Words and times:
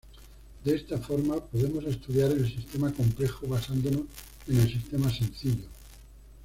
De 0.63 0.75
esta 0.75 0.97
forma, 0.97 1.35
podemos 1.39 1.85
estudiar 1.85 2.31
el 2.31 2.51
sistema 2.51 2.91
complejo 2.91 3.45
basándonos 3.47 4.01
en 4.47 4.59
el 4.59 4.67
sistema 4.67 5.13
sencillo. 5.13 5.67